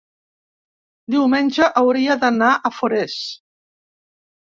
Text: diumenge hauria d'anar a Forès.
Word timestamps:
diumenge 1.15 1.67
hauria 1.81 2.15
d'anar 2.23 2.47
a 2.55 2.71
Forès. 2.79 3.19